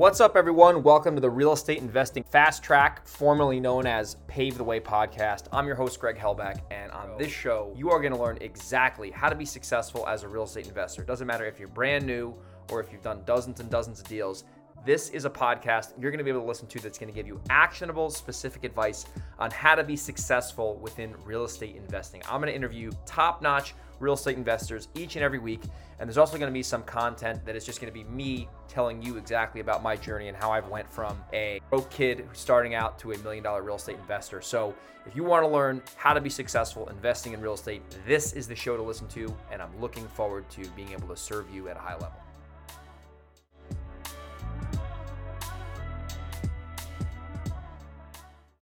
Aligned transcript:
What's 0.00 0.18
up, 0.18 0.34
everyone? 0.34 0.82
Welcome 0.82 1.14
to 1.16 1.20
the 1.20 1.28
Real 1.28 1.52
Estate 1.52 1.76
Investing 1.76 2.22
Fast 2.22 2.62
Track, 2.62 3.06
formerly 3.06 3.60
known 3.60 3.84
as 3.86 4.14
Pave 4.28 4.56
the 4.56 4.64
Way 4.64 4.80
podcast. 4.80 5.44
I'm 5.52 5.66
your 5.66 5.76
host, 5.76 6.00
Greg 6.00 6.16
Helbeck, 6.16 6.60
and 6.70 6.90
on 6.92 7.18
this 7.18 7.30
show, 7.30 7.70
you 7.76 7.90
are 7.90 8.00
going 8.00 8.14
to 8.14 8.18
learn 8.18 8.38
exactly 8.40 9.10
how 9.10 9.28
to 9.28 9.34
be 9.34 9.44
successful 9.44 10.08
as 10.08 10.22
a 10.22 10.28
real 10.28 10.44
estate 10.44 10.66
investor. 10.68 11.02
It 11.02 11.06
doesn't 11.06 11.26
matter 11.26 11.44
if 11.44 11.58
you're 11.58 11.68
brand 11.68 12.06
new 12.06 12.34
or 12.70 12.80
if 12.80 12.90
you've 12.90 13.02
done 13.02 13.20
dozens 13.26 13.60
and 13.60 13.68
dozens 13.68 14.00
of 14.00 14.08
deals. 14.08 14.44
This 14.82 15.10
is 15.10 15.26
a 15.26 15.30
podcast 15.30 15.92
you're 16.00 16.10
going 16.10 16.18
to 16.18 16.24
be 16.24 16.30
able 16.30 16.40
to 16.40 16.46
listen 16.46 16.66
to 16.68 16.80
that's 16.80 16.98
going 16.98 17.12
to 17.12 17.14
give 17.14 17.26
you 17.26 17.38
actionable, 17.50 18.08
specific 18.08 18.64
advice 18.64 19.04
on 19.38 19.50
how 19.50 19.74
to 19.74 19.84
be 19.84 19.94
successful 19.94 20.76
within 20.76 21.14
real 21.22 21.44
estate 21.44 21.76
investing. 21.76 22.22
I'm 22.24 22.40
going 22.40 22.50
to 22.50 22.56
interview 22.56 22.90
top 23.04 23.42
notch 23.42 23.74
real 23.98 24.14
estate 24.14 24.38
investors 24.38 24.88
each 24.94 25.16
and 25.16 25.22
every 25.22 25.38
week. 25.38 25.60
And 25.98 26.08
there's 26.08 26.16
also 26.16 26.38
going 26.38 26.50
to 26.50 26.54
be 26.54 26.62
some 26.62 26.82
content 26.84 27.44
that 27.44 27.56
is 27.56 27.66
just 27.66 27.78
going 27.78 27.92
to 27.92 27.94
be 27.94 28.04
me 28.04 28.48
telling 28.68 29.02
you 29.02 29.18
exactly 29.18 29.60
about 29.60 29.82
my 29.82 29.96
journey 29.96 30.28
and 30.28 30.36
how 30.36 30.50
I've 30.50 30.68
went 30.68 30.90
from 30.90 31.22
a 31.34 31.60
broke 31.68 31.90
kid 31.90 32.26
starting 32.32 32.74
out 32.74 32.98
to 33.00 33.12
a 33.12 33.18
million 33.18 33.44
dollar 33.44 33.62
real 33.62 33.76
estate 33.76 33.98
investor. 34.00 34.40
So 34.40 34.74
if 35.04 35.14
you 35.14 35.24
want 35.24 35.44
to 35.44 35.48
learn 35.48 35.82
how 35.96 36.14
to 36.14 36.22
be 36.22 36.30
successful 36.30 36.88
investing 36.88 37.34
in 37.34 37.42
real 37.42 37.52
estate, 37.52 37.82
this 38.06 38.32
is 38.32 38.48
the 38.48 38.56
show 38.56 38.78
to 38.78 38.82
listen 38.82 39.08
to. 39.08 39.36
And 39.52 39.60
I'm 39.60 39.78
looking 39.78 40.08
forward 40.08 40.48
to 40.50 40.66
being 40.70 40.92
able 40.92 41.08
to 41.08 41.16
serve 41.16 41.50
you 41.54 41.68
at 41.68 41.76
a 41.76 41.80
high 41.80 41.92
level. 41.92 42.16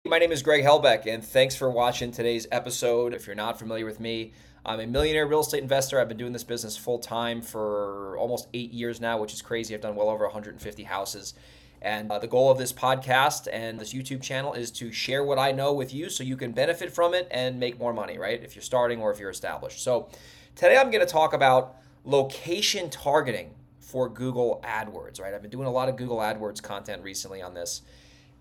My 0.09 0.18
name 0.18 0.31
is 0.31 0.41
Greg 0.41 0.63
Helbeck, 0.63 1.05
and 1.05 1.23
thanks 1.23 1.55
for 1.55 1.70
watching 1.70 2.12
today's 2.12 2.48
episode. 2.52 3.13
If 3.13 3.27
you're 3.27 3.36
not 3.36 3.59
familiar 3.59 3.86
with 3.86 3.99
me, 3.99 4.34
I'm 4.66 4.80
a 4.80 4.88
millionaire 4.88 5.27
real 5.27 5.41
estate 5.41 5.62
investor. 5.62 5.99
I've 5.99 6.08
been 6.08 6.18
doing 6.18 6.34
this 6.34 6.44
business 6.44 6.76
full 6.76 6.98
time 6.98 7.43
for 7.43 8.18
almost 8.18 8.48
eight 8.55 8.74
years 8.74 8.99
now, 8.99 9.20
which 9.20 9.34
is 9.34 9.43
crazy. 9.43 9.76
I've 9.76 9.82
done 9.82 9.96
well 9.96 10.10
over 10.10 10.24
150 10.26 10.82
houses. 10.82 11.35
And 11.84 12.12
uh, 12.12 12.18
the 12.18 12.27
goal 12.27 12.49
of 12.49 12.57
this 12.57 12.74
podcast 12.74 13.48
and 13.54 13.79
this 13.79 13.93
YouTube 13.93 14.24
channel 14.24 14.54
is 14.54 14.71
to 14.71 14.91
share 14.91 15.24
what 15.24 15.38
I 15.38 15.51
know 15.51 15.74
with 15.74 15.93
you 15.93 16.10
so 16.10 16.23
you 16.23 16.38
can 16.38 16.54
benefit 16.54 16.91
from 16.91 17.13
it 17.13 17.27
and 17.29 17.60
make 17.60 17.77
more 17.77 17.94
money, 17.94 18.18
right? 18.18 18.44
If 18.44 18.55
you're 18.55 18.63
starting 18.63 18.99
or 18.99 19.12
if 19.12 19.20
you're 19.20 19.29
established. 19.29 19.84
So 19.84 20.10
today 20.55 20.77
I'm 20.77 20.90
going 20.90 21.05
to 21.05 21.12
talk 21.12 21.34
about 21.34 21.76
location 22.04 22.90
targeting 22.90 23.51
for 23.79 24.10
Google 24.10 24.60
AdWords, 24.63 25.21
right? 25.21 25.35
I've 25.35 25.44
been 25.44 25.51
doing 25.51 25.68
a 25.68 25.71
lot 25.71 25.88
of 25.88 25.98
Google 25.98 26.18
AdWords 26.18 26.63
content 26.63 27.04
recently 27.04 27.44
on 27.44 27.54
this. 27.54 27.84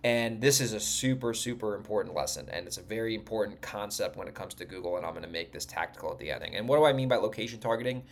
And 0.04 0.40
this 0.40 0.60
is 0.60 0.72
a 0.72 0.80
super, 0.80 1.34
super 1.34 1.74
important 1.74 2.14
lesson. 2.14 2.48
And 2.52 2.66
it's 2.66 2.78
a 2.78 2.82
very 2.82 3.14
important 3.14 3.60
concept 3.60 4.16
when 4.16 4.28
it 4.28 4.34
comes 4.34 4.54
to 4.54 4.64
Google. 4.64 4.96
And 4.96 5.04
I'm 5.04 5.12
going 5.12 5.24
to 5.24 5.30
make 5.30 5.52
this 5.52 5.64
tactical 5.64 6.12
at 6.12 6.18
the 6.18 6.30
ending. 6.30 6.54
And 6.54 6.68
what 6.68 6.76
do 6.76 6.84
I 6.84 6.92
mean 6.92 7.08
by 7.08 7.16
location 7.16 7.58
targeting? 7.58 8.04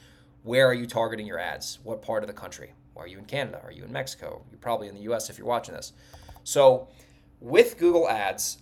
Where 0.42 0.66
are 0.66 0.74
you 0.74 0.86
targeting 0.86 1.26
your 1.26 1.38
ads? 1.38 1.78
What 1.84 2.02
part 2.02 2.22
of 2.22 2.26
the 2.26 2.32
country? 2.32 2.72
Are 2.96 3.06
you 3.06 3.18
in 3.18 3.24
Canada? 3.24 3.60
Are 3.62 3.70
you 3.70 3.84
in 3.84 3.92
Mexico? 3.92 4.42
You're 4.50 4.58
probably 4.58 4.88
in 4.88 4.94
the 4.94 5.02
US 5.12 5.30
if 5.30 5.38
you're 5.38 5.46
watching 5.46 5.74
this. 5.74 5.92
So, 6.44 6.88
with 7.40 7.78
Google 7.78 8.08
Ads, 8.08 8.58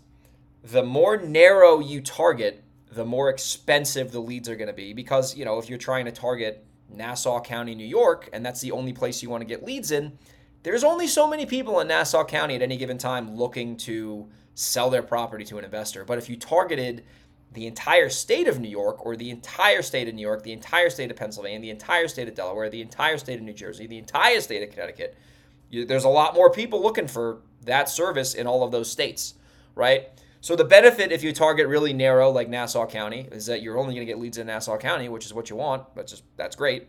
the 0.64 0.82
more 0.82 1.16
narrow 1.16 1.78
you 1.78 2.00
target, 2.00 2.62
the 2.90 3.04
more 3.04 3.28
expensive 3.28 4.10
the 4.10 4.20
leads 4.20 4.48
are 4.48 4.56
going 4.56 4.68
to 4.68 4.74
be. 4.74 4.92
Because, 4.92 5.36
you 5.36 5.44
know, 5.44 5.58
if 5.58 5.68
you're 5.68 5.78
trying 5.78 6.06
to 6.06 6.12
target 6.12 6.64
Nassau 6.88 7.40
County, 7.40 7.74
New 7.74 7.86
York, 7.86 8.28
and 8.32 8.44
that's 8.44 8.60
the 8.60 8.72
only 8.72 8.92
place 8.92 9.22
you 9.22 9.30
want 9.30 9.42
to 9.42 9.46
get 9.46 9.64
leads 9.64 9.90
in, 9.90 10.18
there's 10.64 10.82
only 10.82 11.06
so 11.06 11.28
many 11.28 11.46
people 11.46 11.78
in 11.80 11.88
Nassau 11.88 12.24
County 12.24 12.56
at 12.56 12.62
any 12.62 12.76
given 12.76 12.98
time 12.98 13.36
looking 13.36 13.76
to 13.76 14.28
sell 14.54 14.88
their 14.90 15.02
property 15.02 15.44
to 15.44 15.58
an 15.58 15.64
investor. 15.64 16.04
But 16.04 16.18
if 16.18 16.28
you 16.28 16.36
targeted 16.36 17.04
the 17.52 17.66
entire 17.66 18.08
state 18.08 18.48
of 18.48 18.58
New 18.58 18.68
York 18.68 19.04
or 19.04 19.14
the 19.14 19.30
entire 19.30 19.82
state 19.82 20.08
of 20.08 20.14
New 20.14 20.22
York, 20.22 20.42
the 20.42 20.52
entire 20.52 20.88
state 20.88 21.10
of 21.10 21.16
Pennsylvania, 21.16 21.60
the 21.60 21.70
entire 21.70 22.08
state 22.08 22.28
of 22.28 22.34
Delaware, 22.34 22.70
the 22.70 22.80
entire 22.80 23.18
state 23.18 23.38
of 23.38 23.42
New 23.42 23.52
Jersey, 23.52 23.86
the 23.86 23.98
entire 23.98 24.40
state 24.40 24.62
of 24.62 24.70
Connecticut, 24.70 25.16
you, 25.68 25.84
there's 25.84 26.04
a 26.04 26.08
lot 26.08 26.34
more 26.34 26.50
people 26.50 26.82
looking 26.82 27.08
for 27.08 27.42
that 27.64 27.90
service 27.90 28.34
in 28.34 28.46
all 28.46 28.64
of 28.64 28.72
those 28.72 28.90
states, 28.90 29.34
right? 29.74 30.08
So 30.40 30.56
the 30.56 30.64
benefit 30.64 31.12
if 31.12 31.22
you 31.22 31.32
target 31.34 31.68
really 31.68 31.92
narrow 31.92 32.30
like 32.30 32.48
Nassau 32.48 32.86
County 32.86 33.28
is 33.30 33.46
that 33.46 33.60
you're 33.60 33.78
only 33.78 33.94
going 33.94 34.06
to 34.06 34.10
get 34.10 34.18
leads 34.18 34.38
in 34.38 34.46
Nassau 34.46 34.78
County, 34.78 35.10
which 35.10 35.26
is 35.26 35.34
what 35.34 35.50
you 35.50 35.56
want. 35.56 35.94
That's 35.94 36.10
just 36.10 36.24
that's 36.36 36.56
great. 36.56 36.88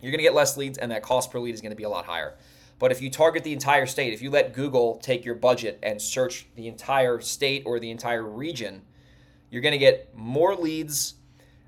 You're 0.00 0.10
going 0.10 0.18
to 0.18 0.24
get 0.24 0.34
less 0.34 0.56
leads 0.56 0.78
and 0.78 0.90
that 0.90 1.02
cost 1.02 1.30
per 1.30 1.38
lead 1.38 1.54
is 1.54 1.60
going 1.60 1.70
to 1.70 1.76
be 1.76 1.84
a 1.84 1.88
lot 1.88 2.04
higher. 2.04 2.34
But 2.78 2.92
if 2.92 3.00
you 3.00 3.10
target 3.10 3.44
the 3.44 3.52
entire 3.52 3.86
state, 3.86 4.12
if 4.12 4.22
you 4.22 4.30
let 4.30 4.52
Google 4.52 4.98
take 4.98 5.24
your 5.24 5.34
budget 5.34 5.78
and 5.82 6.00
search 6.00 6.46
the 6.56 6.68
entire 6.68 7.20
state 7.20 7.62
or 7.66 7.78
the 7.78 7.90
entire 7.90 8.24
region, 8.24 8.82
you're 9.50 9.62
going 9.62 9.72
to 9.72 9.78
get 9.78 10.14
more 10.16 10.56
leads. 10.56 11.14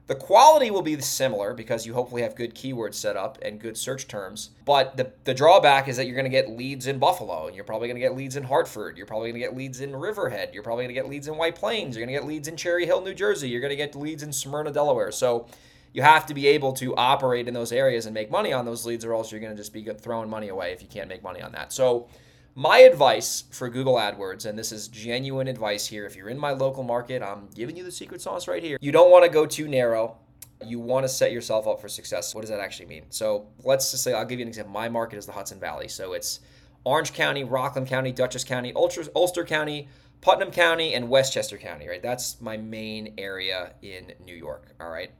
The 0.09 0.15
quality 0.15 0.71
will 0.71 0.83
be 0.83 1.00
similar 1.00 1.53
because 1.53 1.84
you 1.84 1.94
hopefully 1.94 2.22
have 2.22 2.37
good 2.37 2.55
keywords 2.55 2.94
set 2.94 3.17
up 3.17 3.39
and 3.43 3.61
good 3.61 3.77
search 3.77 4.06
terms. 4.06 4.50
But 4.65 4.97
the, 4.97 5.12
the 5.25 5.34
drawback 5.34 5.89
is 5.89 5.97
that 5.97 6.06
you're 6.06 6.15
going 6.15 6.25
to 6.25 6.31
get 6.31 6.49
leads 6.49 6.87
in 6.87 6.99
Buffalo, 6.99 7.47
and 7.47 7.56
you're 7.56 7.65
probably 7.65 7.88
going 7.88 7.97
to 7.97 8.00
get 8.00 8.17
leads 8.17 8.37
in 8.37 8.44
Hartford. 8.44 8.97
You're 8.97 9.06
probably 9.06 9.31
going 9.31 9.41
to 9.41 9.47
get 9.49 9.56
leads 9.56 9.81
in 9.81 9.94
Riverhead. 9.97 10.50
You're 10.55 10.62
probably 10.62 10.84
going 10.84 10.94
to 10.94 11.00
get 11.00 11.09
leads 11.09 11.27
in 11.27 11.37
White 11.37 11.56
Plains. 11.56 11.97
You're 11.97 12.06
going 12.06 12.15
to 12.15 12.21
get 12.21 12.28
leads 12.28 12.47
in 12.47 12.56
Cherry 12.56 12.87
Hill, 12.87 13.00
New 13.00 13.15
Jersey. 13.15 13.49
You're 13.49 13.61
going 13.61 13.71
to 13.71 13.77
get 13.77 13.97
leads 13.97 14.23
in 14.23 14.33
Smyrna, 14.33 14.71
Delaware. 14.71 15.11
So 15.11 15.49
you 15.97 16.03
have 16.03 16.27
to 16.27 16.34
be 16.34 16.47
able 16.47 16.75
to 16.75 16.95
operate 16.95 17.49
in 17.49 17.55
those 17.55 17.73
areas 17.73 18.05
and 18.05 18.12
make 18.12 18.31
money 18.31 18.53
on 18.53 18.67
those 18.67 18.84
leads, 18.84 19.03
or 19.03 19.15
else 19.15 19.33
you're 19.33 19.41
going 19.41 19.53
to 19.53 19.57
just 19.57 19.73
be 19.73 19.83
throwing 19.83 20.29
money 20.29 20.49
away 20.49 20.73
if 20.73 20.83
you 20.83 20.89
can't 20.89 21.09
make 21.09 21.23
money 21.23 21.41
on 21.41 21.53
that. 21.53 21.73
So, 21.73 22.07
my 22.55 22.81
advice 22.81 23.45
for 23.51 23.71
Google 23.71 23.95
AdWords, 23.95 24.45
and 24.45 24.59
this 24.59 24.73
is 24.73 24.89
genuine 24.89 25.49
advice 25.49 25.87
here, 25.87 26.05
if 26.05 26.15
you're 26.15 26.29
in 26.29 26.39
my 26.39 26.51
local 26.51 26.83
market, 26.83 27.23
I'm 27.23 27.49
giving 27.55 27.79
you 27.79 27.83
the 27.83 27.91
secret 27.91 28.21
sauce 28.21 28.47
right 28.47 28.62
here. 28.62 28.77
You 28.83 28.93
don't 28.93 29.11
want 29.11 29.25
to 29.25 29.31
go 29.31 29.47
too 29.47 29.69
narrow. 29.69 30.19
You 30.62 30.81
want 30.81 31.05
to 31.05 31.09
set 31.09 31.33
yourself 31.33 31.67
up 31.67 31.81
for 31.81 31.89
success. 31.89 32.35
What 32.35 32.43
does 32.43 32.51
that 32.51 32.61
actually 32.61 32.87
mean? 32.87 33.05
So, 33.09 33.47
let's 33.65 33.91
just 33.91 34.05
say 34.05 34.12
I'll 34.12 34.27
give 34.27 34.39
you 34.39 34.45
an 34.45 34.49
example. 34.49 34.75
My 34.75 34.91
market 34.91 35.17
is 35.17 35.25
the 35.25 35.33
Hudson 35.33 35.59
Valley. 35.59 35.89
So, 35.89 36.12
it's 36.12 36.41
Orange 36.85 37.15
County, 37.15 37.43
Rockland 37.43 37.89
County, 37.89 38.12
Dutchess 38.12 38.45
County, 38.45 38.75
Ulster 38.75 39.45
County, 39.45 39.89
Putnam 40.21 40.51
County, 40.51 40.93
and 40.93 41.09
Westchester 41.09 41.56
County, 41.56 41.89
right? 41.89 42.03
That's 42.03 42.39
my 42.43 42.59
main 42.59 43.15
area 43.17 43.73
in 43.81 44.12
New 44.23 44.37
York, 44.37 44.75
all 44.79 44.91
right? 44.91 45.11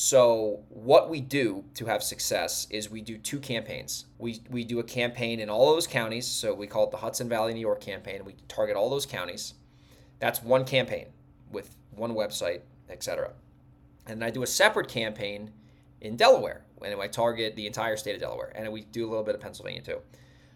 So 0.00 0.60
what 0.68 1.10
we 1.10 1.20
do 1.20 1.64
to 1.74 1.86
have 1.86 2.04
success 2.04 2.68
is 2.70 2.88
we 2.88 3.00
do 3.00 3.18
two 3.18 3.40
campaigns. 3.40 4.04
We 4.18 4.40
we 4.48 4.62
do 4.62 4.78
a 4.78 4.84
campaign 4.84 5.40
in 5.40 5.50
all 5.50 5.74
those 5.74 5.88
counties. 5.88 6.24
So 6.24 6.54
we 6.54 6.68
call 6.68 6.84
it 6.84 6.92
the 6.92 6.98
Hudson 6.98 7.28
Valley, 7.28 7.52
New 7.52 7.58
York 7.58 7.80
campaign. 7.80 8.24
We 8.24 8.36
target 8.46 8.76
all 8.76 8.88
those 8.90 9.06
counties. 9.06 9.54
That's 10.20 10.40
one 10.40 10.64
campaign 10.64 11.06
with 11.50 11.74
one 11.90 12.14
website, 12.14 12.60
etc. 12.88 13.32
And 14.06 14.22
I 14.22 14.30
do 14.30 14.44
a 14.44 14.46
separate 14.46 14.86
campaign 14.86 15.50
in 16.00 16.14
Delaware, 16.14 16.64
and 16.80 16.94
I 17.00 17.08
target 17.08 17.56
the 17.56 17.66
entire 17.66 17.96
state 17.96 18.14
of 18.14 18.20
Delaware, 18.20 18.52
and 18.54 18.70
we 18.72 18.82
do 18.82 19.04
a 19.04 19.08
little 19.08 19.24
bit 19.24 19.34
of 19.34 19.40
Pennsylvania 19.40 19.82
too. 19.82 19.98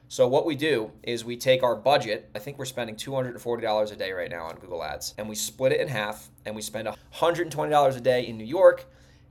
So 0.07 0.29
what 0.29 0.47
we 0.47 0.55
do 0.55 0.93
is 1.03 1.25
we 1.25 1.37
take 1.37 1.65
our 1.65 1.75
budget. 1.75 2.31
I 2.37 2.39
think 2.39 2.61
we're 2.61 2.65
spending 2.65 2.95
$240 2.95 3.93
a 3.93 3.97
day 3.97 4.13
right 4.13 4.31
now 4.31 4.45
on 4.45 4.55
Google 4.61 4.85
Ads, 4.85 5.17
and 5.19 5.29
we 5.29 5.35
split 5.35 5.73
it 5.73 5.81
in 5.81 5.89
half, 5.89 6.31
and 6.47 6.55
we 6.55 6.63
spend 6.63 6.87
$120 7.13 7.97
a 7.97 8.01
day 8.01 8.29
in 8.29 8.39
New 8.39 8.45
York 8.45 8.87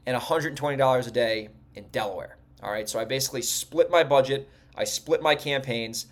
and 0.06 0.18
$120 0.18 1.08
a 1.08 1.12
day 1.12 1.50
in 1.76 1.86
Delaware. 1.92 2.38
All 2.64 2.72
right, 2.72 2.88
so 2.88 3.00
I 3.00 3.06
basically 3.06 3.42
split 3.42 3.90
my 3.90 4.04
budget, 4.04 4.50
I 4.76 4.84
split 4.84 5.22
my 5.22 5.36
campaigns, 5.36 6.08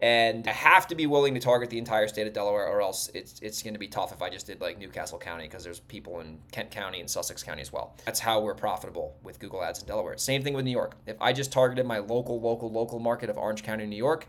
and 0.00 0.46
I 0.46 0.52
have 0.52 0.86
to 0.88 0.94
be 0.94 1.06
willing 1.06 1.32
to 1.34 1.40
target 1.40 1.70
the 1.70 1.78
entire 1.78 2.08
state 2.08 2.26
of 2.26 2.34
Delaware, 2.34 2.66
or 2.66 2.82
else 2.82 3.10
it's 3.14 3.40
it's 3.40 3.62
going 3.62 3.72
to 3.74 3.80
be 3.80 3.88
tough 3.88 4.12
if 4.12 4.20
I 4.20 4.28
just 4.28 4.46
did 4.46 4.60
like 4.60 4.76
New 4.78 4.88
Castle 4.88 5.18
County 5.18 5.44
because 5.44 5.64
there's 5.64 5.80
people 5.80 6.20
in 6.20 6.38
Kent 6.52 6.70
County 6.70 7.00
and 7.00 7.08
Sussex 7.08 7.42
County 7.42 7.62
as 7.62 7.72
well. 7.72 7.94
That's 8.04 8.20
how 8.20 8.40
we're 8.40 8.54
profitable 8.54 9.16
with 9.22 9.38
Google 9.38 9.64
Ads 9.64 9.80
in 9.80 9.86
Delaware. 9.86 10.18
Same 10.18 10.42
thing 10.42 10.52
with 10.52 10.66
New 10.66 10.72
York. 10.72 10.96
If 11.06 11.16
I 11.22 11.32
just 11.32 11.52
targeted 11.52 11.86
my 11.86 11.98
local, 11.98 12.38
local, 12.38 12.70
local 12.70 12.98
market 12.98 13.30
of 13.30 13.38
Orange 13.38 13.62
County, 13.62 13.86
New 13.86 13.96
York, 13.96 14.26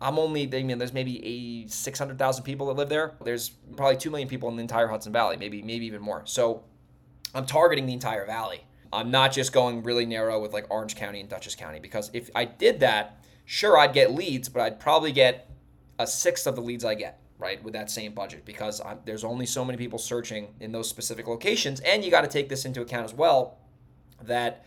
I'm 0.00 0.18
only, 0.18 0.42
I 0.54 0.62
mean, 0.62 0.78
there's 0.78 0.92
maybe 0.92 1.66
600,000 1.68 2.44
people 2.44 2.66
that 2.66 2.74
live 2.74 2.88
there. 2.88 3.14
There's 3.24 3.50
probably 3.76 3.96
2 3.96 4.10
million 4.10 4.28
people 4.28 4.48
in 4.50 4.56
the 4.56 4.62
entire 4.62 4.88
Hudson 4.88 5.12
Valley, 5.12 5.36
maybe, 5.36 5.62
maybe 5.62 5.86
even 5.86 6.02
more. 6.02 6.22
So 6.26 6.62
I'm 7.34 7.46
targeting 7.46 7.86
the 7.86 7.92
entire 7.92 8.26
valley. 8.26 8.64
I'm 8.92 9.10
not 9.10 9.32
just 9.32 9.52
going 9.52 9.82
really 9.82 10.04
narrow 10.04 10.40
with 10.40 10.52
like 10.52 10.66
Orange 10.70 10.96
County 10.96 11.20
and 11.20 11.28
Dutchess 11.28 11.54
County 11.54 11.80
because 11.80 12.10
if 12.12 12.30
I 12.34 12.44
did 12.44 12.80
that, 12.80 13.24
sure, 13.46 13.78
I'd 13.78 13.94
get 13.94 14.12
leads, 14.12 14.48
but 14.48 14.62
I'd 14.62 14.78
probably 14.78 15.12
get 15.12 15.50
a 15.98 16.06
sixth 16.06 16.46
of 16.46 16.56
the 16.56 16.60
leads 16.60 16.84
I 16.84 16.94
get, 16.94 17.20
right, 17.38 17.62
with 17.64 17.72
that 17.72 17.90
same 17.90 18.12
budget 18.12 18.44
because 18.44 18.80
I'm, 18.80 18.98
there's 19.06 19.24
only 19.24 19.46
so 19.46 19.64
many 19.64 19.78
people 19.78 19.98
searching 19.98 20.54
in 20.60 20.72
those 20.72 20.88
specific 20.88 21.26
locations. 21.26 21.80
And 21.80 22.04
you 22.04 22.10
got 22.10 22.22
to 22.22 22.28
take 22.28 22.50
this 22.50 22.66
into 22.66 22.82
account 22.82 23.04
as 23.04 23.14
well 23.14 23.58
that 24.22 24.64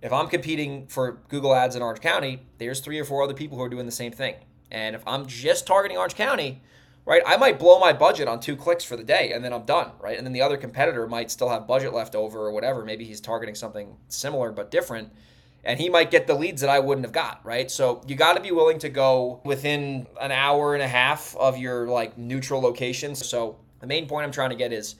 if 0.00 0.12
I'm 0.12 0.28
competing 0.28 0.86
for 0.86 1.20
Google 1.28 1.54
Ads 1.54 1.76
in 1.76 1.82
Orange 1.82 2.00
County, 2.00 2.40
there's 2.58 2.80
three 2.80 2.98
or 2.98 3.04
four 3.04 3.22
other 3.22 3.34
people 3.34 3.58
who 3.58 3.64
are 3.64 3.68
doing 3.68 3.86
the 3.86 3.92
same 3.92 4.12
thing. 4.12 4.36
And 4.70 4.94
if 4.94 5.02
I'm 5.06 5.26
just 5.26 5.66
targeting 5.66 5.98
Orange 5.98 6.14
County, 6.14 6.62
right? 7.08 7.22
I 7.26 7.38
might 7.38 7.58
blow 7.58 7.78
my 7.80 7.94
budget 7.94 8.28
on 8.28 8.38
two 8.38 8.54
clicks 8.54 8.84
for 8.84 8.94
the 8.94 9.02
day 9.02 9.32
and 9.32 9.42
then 9.42 9.54
I'm 9.54 9.64
done, 9.64 9.92
right? 9.98 10.18
And 10.18 10.26
then 10.26 10.34
the 10.34 10.42
other 10.42 10.58
competitor 10.58 11.08
might 11.08 11.30
still 11.30 11.48
have 11.48 11.66
budget 11.66 11.94
left 11.94 12.14
over 12.14 12.38
or 12.40 12.52
whatever. 12.52 12.84
Maybe 12.84 13.06
he's 13.06 13.18
targeting 13.22 13.54
something 13.54 13.96
similar 14.08 14.52
but 14.52 14.70
different 14.70 15.10
and 15.64 15.80
he 15.80 15.88
might 15.88 16.10
get 16.10 16.26
the 16.26 16.34
leads 16.34 16.60
that 16.60 16.68
I 16.68 16.80
wouldn't 16.80 17.06
have 17.06 17.14
got, 17.14 17.40
right? 17.44 17.70
So 17.70 18.02
you 18.06 18.14
got 18.14 18.34
to 18.34 18.42
be 18.42 18.52
willing 18.52 18.78
to 18.80 18.90
go 18.90 19.40
within 19.42 20.06
an 20.20 20.32
hour 20.32 20.74
and 20.74 20.82
a 20.82 20.86
half 20.88 21.34
of 21.36 21.56
your 21.56 21.88
like 21.88 22.18
neutral 22.18 22.60
locations. 22.60 23.26
So 23.26 23.58
the 23.80 23.86
main 23.86 24.06
point 24.06 24.26
I'm 24.26 24.32
trying 24.32 24.50
to 24.50 24.56
get 24.56 24.74
is 24.74 24.96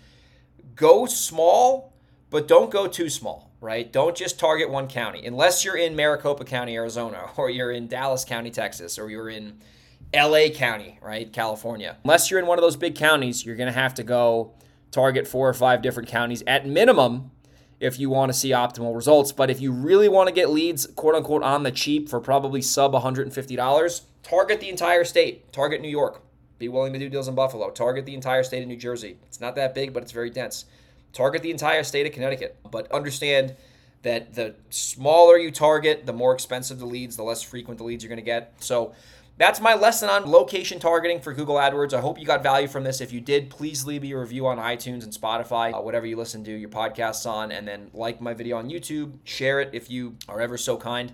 go 0.77 1.05
small, 1.05 1.93
but 2.31 2.49
don't 2.49 2.71
go 2.71 2.87
too 2.87 3.11
small. 3.11 3.51
right? 3.61 3.93
Don't 3.93 4.17
just 4.17 4.39
target 4.39 4.71
one 4.71 4.89
county. 4.89 5.27
Unless 5.27 5.65
you're 5.65 5.77
in 5.77 5.97
Maricopa 5.97 6.45
County, 6.45 6.77
Arizona, 6.77 7.29
or 7.37 7.51
you're 7.51 7.73
in 7.73 7.89
Dallas 7.89 8.25
County, 8.25 8.51
Texas, 8.51 8.99
or 8.99 9.11
you're 9.11 9.29
in 9.29 9.61
LA 10.15 10.49
County, 10.55 10.99
right? 11.03 11.33
California. 11.33 11.97
Unless 12.05 12.31
you're 12.31 12.41
in 12.41 12.47
one 12.47 12.59
of 12.59 12.63
those 12.63 12.77
big 12.77 12.95
counties, 12.95 13.45
you're 13.45 13.57
going 13.57 13.73
to 13.73 13.79
have 13.79 13.95
to 13.95 14.03
go 14.03 14.55
target 14.91 15.27
four 15.27 15.49
or 15.49 15.55
five 15.55 15.83
different 15.83 16.09
counties 16.09 16.43
at 16.47 16.67
minimum 16.67 17.31
if 17.81 17.99
you 17.99 18.11
want 18.11 18.33
to 18.33 18.39
see 18.39 18.51
optimal 18.51 18.95
results. 18.95 19.33
But 19.33 19.51
if 19.51 19.61
you 19.61 19.71
really 19.73 20.09
want 20.09 20.29
to 20.29 20.35
get 20.35 20.51
leads, 20.51 20.87
quote 20.87 21.15
unquote, 21.15 21.43
on 21.43 21.63
the 21.63 21.71
cheap 21.71 22.09
for 22.09 22.21
probably 22.21 22.63
sub 22.63 22.93
$150, 22.93 24.01
target 24.23 24.61
the 24.61 24.69
entire 24.69 25.05
state. 25.05 25.53
Target 25.53 25.81
New 25.81 25.89
York. 25.89 26.23
Be 26.59 26.69
willing 26.69 26.93
to 26.93 26.99
do 26.99 27.09
deals 27.09 27.29
in 27.29 27.35
Buffalo. 27.35 27.71
Target 27.71 28.05
the 28.05 28.15
entire 28.15 28.43
state 28.43 28.63
of 28.63 28.69
New 28.69 28.77
Jersey. 28.77 29.17
It's 29.27 29.41
not 29.41 29.55
that 29.57 29.75
big, 29.75 29.93
but 29.93 30.03
it's 30.03 30.13
very 30.13 30.31
dense. 30.31 30.65
Target 31.13 31.43
the 31.43 31.51
entire 31.51 31.85
state 31.85 32.07
of 32.07 32.13
Connecticut. 32.13 32.57
But 32.69 32.91
understand 32.91 33.55
that 34.03 34.35
the 34.35 34.55
smaller 34.71 35.37
you 35.37 35.51
target, 35.51 36.07
the 36.07 36.13
more 36.13 36.33
expensive 36.33 36.79
the 36.79 36.87
leads, 36.87 37.17
the 37.17 37.23
less 37.23 37.43
frequent 37.43 37.79
the 37.79 37.85
leads 37.85 38.03
you're 38.03 38.09
going 38.09 38.17
to 38.17 38.23
get. 38.23 38.55
So 38.59 38.93
that's 39.39 39.61
my 39.61 39.75
lesson 39.75 40.09
on 40.09 40.29
location 40.29 40.81
targeting 40.81 41.21
for 41.21 41.33
Google 41.33 41.55
AdWords. 41.55 41.95
I 41.95 42.01
hope 42.01 42.19
you 42.19 42.27
got 42.27 42.43
value 42.43 42.67
from 42.67 42.83
this. 42.83 43.01
If 43.01 43.13
you 43.13 43.21
did, 43.21 43.51
please 43.51 43.87
leave 43.87 44.03
me 44.03 44.11
a 44.11 44.19
review 44.19 44.49
on 44.49 44.59
iTunes 44.59 45.05
and 45.05 45.13
Spotify, 45.13 45.73
uh, 45.73 45.81
whatever 45.81 46.07
you 46.07 46.17
listen 46.17 46.43
to 46.43 46.51
your 46.51 46.69
podcasts 46.69 47.25
on, 47.25 47.53
and 47.53 47.67
then 47.67 47.89
like 47.95 48.21
my 48.21 48.35
video 48.35 48.57
on 48.57 48.69
YouTube. 48.69 49.13
Share 49.23 49.61
it 49.61 49.71
if 49.73 49.89
you 49.89 50.17
are 50.29 50.41
ever 50.41 50.59
so 50.59 50.77
kind. 50.77 51.13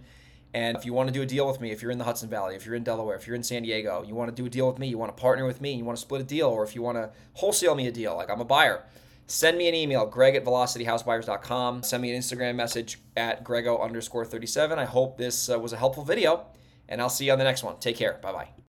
And 0.55 0.75
if 0.77 0.87
you 0.87 0.95
want 0.95 1.09
to 1.09 1.13
do 1.13 1.21
a 1.21 1.27
deal 1.27 1.47
with 1.47 1.61
me, 1.61 1.71
if 1.71 1.83
you're 1.83 1.91
in 1.91 1.99
the 1.99 2.05
Hudson 2.05 2.31
Valley, 2.31 2.55
if 2.55 2.65
you're 2.65 2.77
in 2.77 2.85
Delaware, 2.85 3.17
if 3.17 3.27
you're 3.27 3.37
in 3.37 3.43
San 3.43 3.63
Diego, 3.63 4.03
you 4.07 4.15
want 4.15 4.35
to 4.35 4.35
do 4.35 4.47
a 4.47 4.51
deal 4.51 4.69
with 4.69 4.79
me, 4.79 4.87
you 4.87 4.97
want 4.97 5.15
to 5.15 5.21
partner 5.21 5.45
with 5.45 5.61
me, 5.61 5.75
you 5.75 5.85
want 5.85 5.99
to 5.99 6.03
split 6.03 6.23
a 6.23 6.25
deal, 6.25 6.47
or 6.47 6.65
if 6.65 6.75
you 6.75 6.81
want 6.81 6.97
to 6.97 7.11
wholesale 7.35 7.75
me 7.75 7.89
a 7.89 7.93
deal, 7.93 8.17
like 8.17 8.31
I'm 8.31 8.41
a 8.41 8.45
buyer, 8.45 8.85
send 9.27 9.59
me 9.59 9.69
an 9.69 9.75
email, 9.75 10.07
greg 10.07 10.35
at 10.35 10.45
velocityhousebuyers.com. 10.45 11.83
Send 11.83 12.03
me 12.03 12.15
an 12.15 12.21
Instagram 12.21 12.55
message 12.55 13.01
at 13.17 13.45
grego 13.45 13.83
underscore 13.83 14.25
37. 14.25 14.79
I 14.79 14.87
hope 14.87 15.19
this 15.19 15.51
uh, 15.51 15.59
was 15.59 15.75
a 15.75 15.77
helpful 15.77 16.05
video 16.05 16.47
and 16.89 17.01
I'll 17.01 17.11
see 17.11 17.27
you 17.27 17.33
on 17.33 17.39
the 17.39 17.45
next 17.45 17.63
one. 17.63 17.79
Take 17.79 17.97
care. 17.97 18.19
Bye 18.23 18.33
bye. 18.33 18.64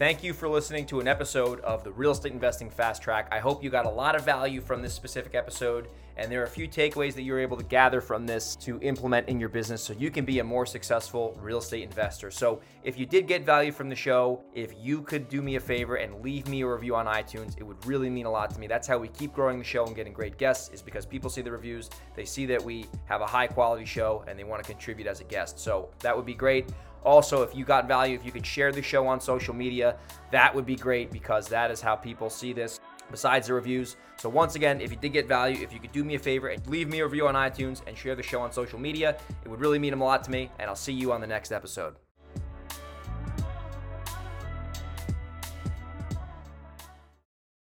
Thank 0.00 0.24
you 0.24 0.32
for 0.32 0.48
listening 0.48 0.86
to 0.86 1.00
an 1.00 1.06
episode 1.06 1.60
of 1.60 1.84
the 1.84 1.92
Real 1.92 2.12
Estate 2.12 2.32
Investing 2.32 2.70
Fast 2.70 3.02
Track. 3.02 3.28
I 3.30 3.38
hope 3.38 3.62
you 3.62 3.68
got 3.68 3.84
a 3.84 3.90
lot 3.90 4.16
of 4.16 4.24
value 4.24 4.62
from 4.62 4.80
this 4.80 4.94
specific 4.94 5.34
episode 5.34 5.88
and 6.16 6.30
there 6.30 6.40
are 6.40 6.44
a 6.44 6.48
few 6.48 6.68
takeaways 6.68 7.14
that 7.14 7.22
you're 7.22 7.38
able 7.38 7.56
to 7.56 7.64
gather 7.64 8.00
from 8.00 8.26
this 8.26 8.54
to 8.56 8.78
implement 8.80 9.28
in 9.28 9.40
your 9.40 9.48
business 9.48 9.82
so 9.82 9.94
you 9.94 10.10
can 10.10 10.24
be 10.24 10.38
a 10.38 10.44
more 10.44 10.66
successful 10.66 11.38
real 11.40 11.58
estate 11.58 11.82
investor. 11.82 12.30
So, 12.30 12.60
if 12.82 12.98
you 12.98 13.06
did 13.06 13.26
get 13.26 13.44
value 13.44 13.72
from 13.72 13.88
the 13.88 13.94
show, 13.94 14.42
if 14.54 14.72
you 14.78 15.02
could 15.02 15.28
do 15.28 15.40
me 15.40 15.56
a 15.56 15.60
favor 15.60 15.96
and 15.96 16.22
leave 16.22 16.46
me 16.48 16.60
a 16.60 16.66
review 16.66 16.94
on 16.94 17.06
iTunes, 17.06 17.58
it 17.58 17.62
would 17.62 17.84
really 17.86 18.10
mean 18.10 18.26
a 18.26 18.30
lot 18.30 18.50
to 18.54 18.60
me. 18.60 18.66
That's 18.66 18.86
how 18.86 18.98
we 18.98 19.08
keep 19.08 19.32
growing 19.32 19.58
the 19.58 19.64
show 19.64 19.86
and 19.86 19.96
getting 19.96 20.12
great 20.12 20.36
guests, 20.36 20.70
is 20.74 20.82
because 20.82 21.06
people 21.06 21.30
see 21.30 21.42
the 21.42 21.52
reviews, 21.52 21.90
they 22.14 22.24
see 22.24 22.46
that 22.46 22.62
we 22.62 22.86
have 23.06 23.20
a 23.20 23.26
high 23.26 23.46
quality 23.46 23.84
show, 23.84 24.24
and 24.28 24.38
they 24.38 24.44
want 24.44 24.62
to 24.62 24.70
contribute 24.70 25.06
as 25.06 25.20
a 25.20 25.24
guest. 25.24 25.58
So, 25.58 25.90
that 26.00 26.14
would 26.14 26.26
be 26.26 26.34
great. 26.34 26.66
Also, 27.04 27.42
if 27.42 27.54
you 27.54 27.64
got 27.64 27.88
value, 27.88 28.14
if 28.14 28.24
you 28.24 28.32
could 28.32 28.44
share 28.44 28.72
the 28.72 28.82
show 28.82 29.06
on 29.06 29.20
social 29.20 29.54
media, 29.54 29.96
that 30.30 30.54
would 30.54 30.66
be 30.66 30.76
great 30.76 31.10
because 31.10 31.48
that 31.48 31.70
is 31.70 31.80
how 31.80 31.96
people 31.96 32.28
see 32.28 32.52
this 32.52 32.80
besides 33.10 33.48
the 33.48 33.54
reviews. 33.54 33.96
So 34.16 34.28
once 34.28 34.54
again, 34.54 34.80
if 34.80 34.90
you 34.90 34.96
did 34.96 35.12
get 35.12 35.26
value, 35.26 35.62
if 35.62 35.72
you 35.72 35.80
could 35.80 35.92
do 35.92 36.04
me 36.04 36.14
a 36.14 36.18
favor 36.18 36.48
and 36.48 36.64
leave 36.66 36.88
me 36.88 37.00
a 37.00 37.04
review 37.04 37.26
on 37.26 37.34
iTunes 37.34 37.82
and 37.86 37.96
share 37.96 38.14
the 38.14 38.22
show 38.22 38.40
on 38.40 38.52
social 38.52 38.78
media, 38.78 39.16
it 39.44 39.48
would 39.48 39.60
really 39.60 39.78
mean 39.78 39.94
a 39.94 39.96
lot 39.96 40.22
to 40.24 40.30
me, 40.30 40.50
and 40.58 40.68
I'll 40.68 40.76
see 40.76 40.92
you 40.92 41.12
on 41.12 41.20
the 41.20 41.26
next 41.26 41.52
episode. 41.52 41.96